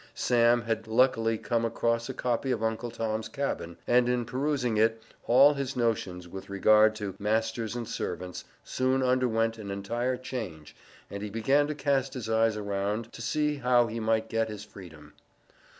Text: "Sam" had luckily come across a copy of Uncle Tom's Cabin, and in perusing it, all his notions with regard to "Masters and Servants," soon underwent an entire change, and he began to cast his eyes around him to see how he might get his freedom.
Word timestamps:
"Sam" 0.15 0.63
had 0.63 0.87
luckily 0.87 1.37
come 1.37 1.63
across 1.63 2.09
a 2.09 2.13
copy 2.15 2.49
of 2.49 2.63
Uncle 2.63 2.89
Tom's 2.89 3.29
Cabin, 3.29 3.77
and 3.85 4.09
in 4.09 4.25
perusing 4.25 4.75
it, 4.77 4.99
all 5.27 5.53
his 5.53 5.75
notions 5.75 6.27
with 6.27 6.49
regard 6.49 6.95
to 6.95 7.13
"Masters 7.19 7.75
and 7.75 7.87
Servants," 7.87 8.43
soon 8.63 9.03
underwent 9.03 9.59
an 9.59 9.69
entire 9.69 10.17
change, 10.17 10.75
and 11.11 11.21
he 11.21 11.29
began 11.29 11.67
to 11.67 11.75
cast 11.75 12.15
his 12.15 12.27
eyes 12.31 12.57
around 12.57 13.05
him 13.05 13.11
to 13.11 13.21
see 13.21 13.57
how 13.57 13.85
he 13.85 13.99
might 13.99 14.27
get 14.27 14.49
his 14.49 14.65
freedom. 14.65 15.13